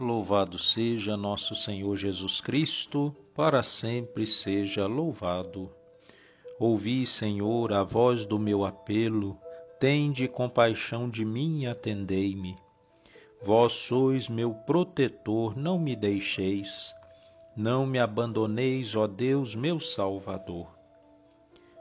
[0.00, 5.68] Louvado seja nosso Senhor Jesus Cristo, para sempre seja louvado.
[6.56, 9.36] Ouvi, Senhor, a voz do meu apelo,
[9.80, 12.54] tende compaixão de mim e atendei-me.
[13.42, 16.94] Vós sois meu protetor, não me deixeis,
[17.56, 20.68] não me abandoneis, ó Deus, meu Salvador.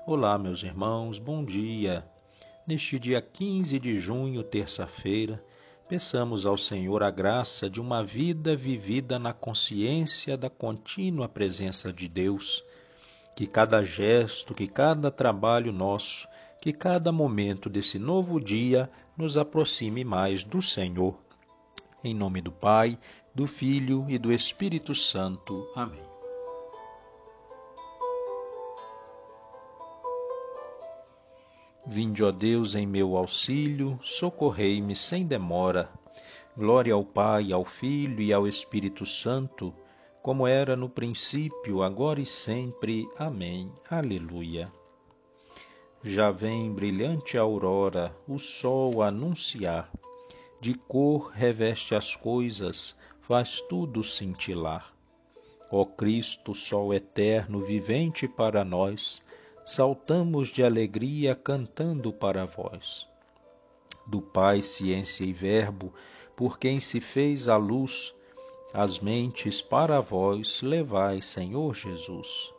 [0.08, 2.04] Olá, meus irmãos, bom dia.
[2.68, 5.40] Neste dia 15 de junho, terça-feira,
[5.88, 12.10] Peçamos ao Senhor a graça de uma vida vivida na consciência da contínua presença de
[12.10, 12.62] Deus,
[13.34, 16.28] que cada gesto, que cada trabalho nosso,
[16.60, 21.18] que cada momento desse novo dia nos aproxime mais do Senhor.
[22.04, 23.00] Em nome do Pai,
[23.34, 25.66] do Filho e do Espírito Santo.
[25.74, 26.17] Amém.
[31.90, 35.90] Vinde, ó Deus, em meu auxílio, socorrei-me sem demora.
[36.56, 39.74] Glória ao Pai, ao Filho e ao Espírito Santo,
[40.22, 43.08] como era no princípio, agora e sempre.
[43.18, 43.72] Amém.
[43.90, 44.70] Aleluia.
[46.04, 49.90] Já vem brilhante aurora, o sol a anunciar.
[50.60, 54.94] De cor reveste as coisas, faz tudo cintilar.
[55.72, 59.24] Ó Cristo, sol eterno, vivente para nós,
[59.70, 63.06] saltamos de alegria cantando para vós.
[64.08, 65.94] Do Pai, ciência e Verbo,
[66.38, 68.16] por quem se fez a luz,
[68.74, 72.54] as mentes para vós levai, Senhor Jesus.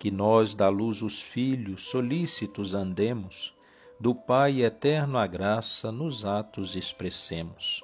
[0.00, 3.54] Que nós da luz os filhos solícitos andemos,
[4.00, 7.82] do Pai eterno a graça nos atos expressemos.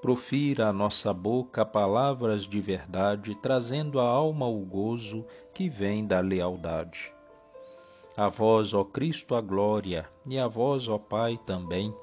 [0.00, 6.20] Profira a nossa boca palavras de verdade, trazendo à alma o gozo que vem da
[6.20, 7.10] lealdade
[8.16, 11.94] a vós, ó Cristo, a glória, e a vós, ó Pai, também,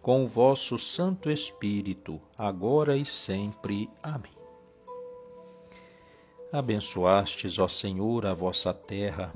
[0.00, 3.88] com o vosso Santo Espírito, agora e sempre.
[4.02, 4.32] Amém.
[6.52, 9.32] Abençoastes, ó Senhor, a vossa terra,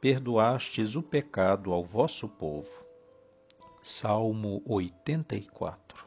[0.00, 2.84] perdoastes o pecado ao vosso povo.
[3.82, 6.06] Salmo 84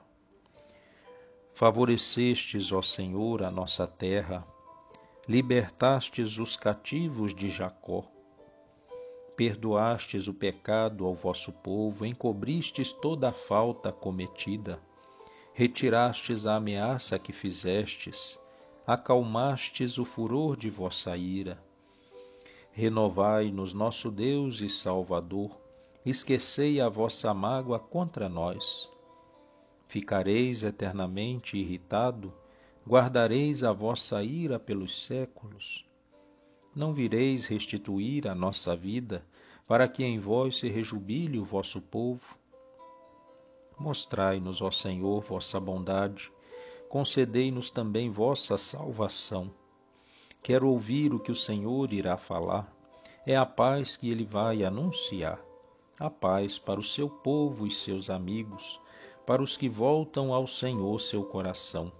[1.54, 4.46] Favorecestes, ó Senhor, a nossa terra,
[5.28, 8.04] libertastes os cativos de Jacó
[9.40, 14.82] perdoastes o pecado ao vosso povo, encobristes toda a falta cometida,
[15.54, 18.38] retirastes a ameaça que fizestes,
[18.86, 21.58] acalmastes o furor de vossa ira.
[22.74, 25.58] Renovai-nos, nosso Deus e Salvador,
[26.06, 28.92] esquecei a vossa mágoa contra nós.
[29.88, 32.34] Ficareis eternamente irritado,
[32.86, 35.89] guardareis a vossa ira pelos séculos
[36.80, 39.26] não vireis restituir a nossa vida,
[39.68, 42.38] para que em vós se rejubile o vosso povo?
[43.78, 46.32] Mostrai-nos, ó Senhor, vossa bondade,
[46.88, 49.52] concedei-nos também vossa salvação.
[50.42, 52.74] Quero ouvir o que o Senhor irá falar.
[53.26, 55.38] É a paz que ele vai anunciar.
[56.00, 58.80] A paz para o seu povo e seus amigos,
[59.26, 61.92] para os que voltam ao Senhor seu coração.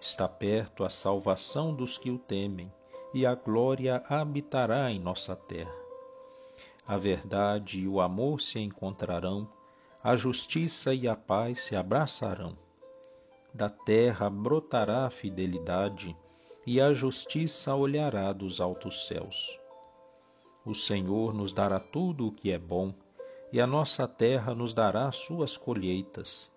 [0.00, 2.68] Está perto a salvação dos que o temem
[3.12, 5.74] e a glória habitará em nossa terra.
[6.86, 9.48] A verdade e o amor se encontrarão,
[10.02, 12.56] a justiça e a paz se abraçarão.
[13.52, 16.16] Da terra brotará a fidelidade,
[16.66, 19.58] e a justiça olhará dos altos céus.
[20.64, 22.94] O Senhor nos dará tudo o que é bom,
[23.52, 26.52] e a nossa terra nos dará suas colheitas.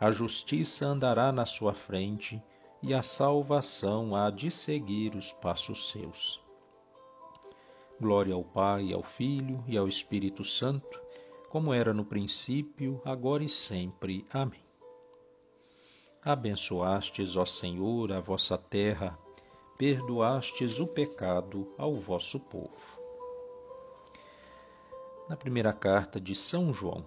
[0.00, 2.42] A justiça andará na sua frente,
[2.82, 6.40] e a salvação há de seguir os passos seus.
[8.00, 11.00] Glória ao Pai, ao Filho e ao Espírito Santo,
[11.48, 14.26] como era no princípio, agora e sempre.
[14.30, 14.64] Amém.
[16.22, 19.18] Abençoastes, ó Senhor, a vossa terra,
[19.78, 23.00] perdoastes o pecado ao vosso povo.
[25.28, 27.06] Na primeira carta de São João,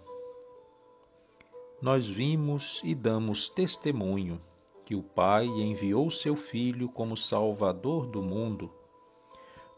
[1.81, 4.41] nós vimos e damos testemunho
[4.89, 8.73] que o Pai enviou seu Filho como Salvador do mundo.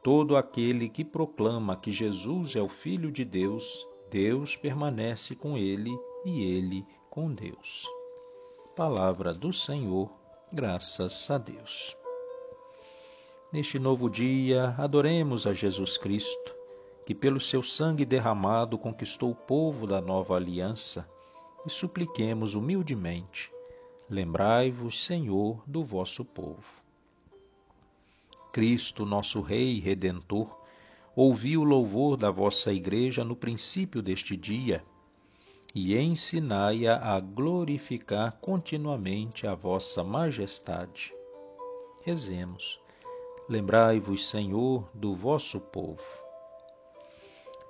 [0.02, 5.92] Todo aquele que proclama que Jesus é o Filho de Deus, Deus permanece com ele
[6.24, 7.86] e ele com Deus.
[8.74, 10.10] Palavra do Senhor,
[10.50, 11.94] graças a Deus.
[13.52, 16.56] Neste novo dia, adoremos a Jesus Cristo,
[17.06, 21.06] que pelo seu sangue derramado conquistou o povo da nova aliança,
[21.66, 23.52] e supliquemos humildemente
[24.12, 26.84] Lembrai-vos, Senhor, do vosso povo.
[28.52, 30.60] Cristo, nosso Rei e Redentor,
[31.16, 34.84] ouvi o louvor da vossa Igreja no princípio deste dia.
[35.74, 41.14] e ensinai-a a glorificar continuamente a vossa majestade.
[42.04, 42.82] Rezemos.
[43.48, 46.04] Lembrai-vos, Senhor, do vosso povo.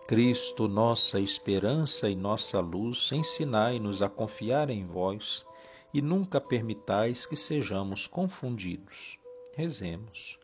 [0.07, 5.45] Cristo, nossa esperança e nossa luz, ensinai-nos a confiar em vós
[5.93, 9.19] e nunca permitais que sejamos confundidos.
[9.55, 10.39] Rezemos.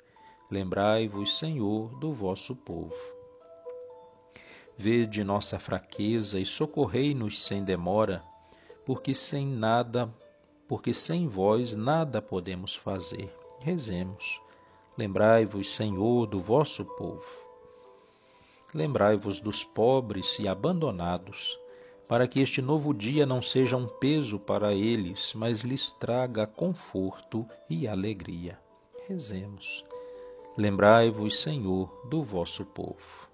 [0.49, 2.95] Lembrai-vos, Senhor, do vosso povo.
[4.77, 8.21] Vede nossa fraqueza e socorrei-nos sem demora,
[8.85, 10.13] porque sem nada,
[10.67, 13.33] porque sem vós nada podemos fazer.
[13.59, 14.39] Rezemos.
[14.97, 17.25] Lembrai-vos, Senhor, do vosso povo.
[18.73, 21.57] Lembrai-vos dos pobres e abandonados,
[22.07, 27.45] para que este novo dia não seja um peso para eles, mas lhes traga conforto
[27.69, 28.59] e alegria.
[29.07, 29.83] Rezemos.
[30.57, 33.27] Lembrai-vos, Senhor, do vosso povo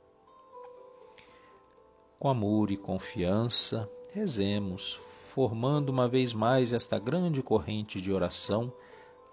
[2.23, 8.71] com amor e confiança, rezemos, formando uma vez mais esta grande corrente de oração,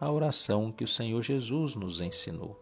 [0.01, 2.61] a oração que o Senhor Jesus nos ensinou.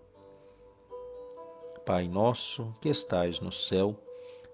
[1.86, 3.98] Pai nosso, que estais no céu,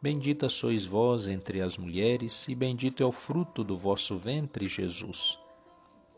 [0.00, 5.38] Bendita sois vós entre as mulheres, e bendito é o fruto do vosso ventre, Jesus.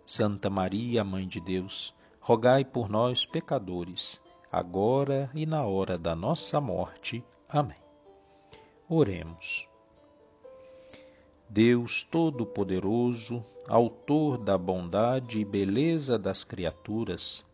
[0.05, 6.61] Santa Maria, Mãe de Deus, rogai por nós, pecadores agora e na hora da nossa
[6.61, 7.23] morte.
[7.49, 7.79] Amém.
[8.89, 9.69] Oremos.
[11.49, 17.45] Deus Todo-Poderoso, Autor da bondade e beleza das criaturas,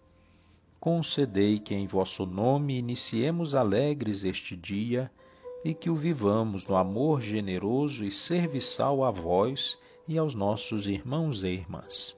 [0.80, 5.10] concedei que em vosso nome iniciemos alegres este dia
[5.66, 9.76] e que o vivamos no amor generoso e serviçal a vós
[10.06, 12.16] e aos nossos irmãos e irmãs.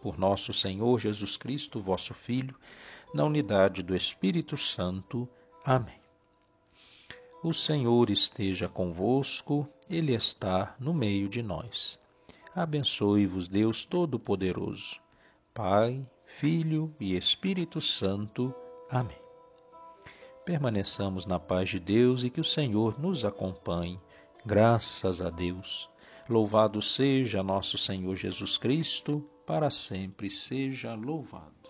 [0.00, 2.54] Por nosso Senhor Jesus Cristo, vosso Filho,
[3.12, 5.28] na unidade do Espírito Santo.
[5.64, 6.00] Amém.
[7.42, 11.98] O Senhor esteja convosco, Ele está no meio de nós.
[12.54, 15.00] Abençoe-vos, Deus Todo-Poderoso,
[15.52, 18.54] Pai, Filho e Espírito Santo.
[18.88, 19.23] Amém.
[20.44, 23.98] Permaneçamos na paz de Deus e que o Senhor nos acompanhe.
[24.44, 25.88] Graças a Deus.
[26.28, 31.63] Louvado seja nosso Senhor Jesus Cristo, para sempre seja louvado.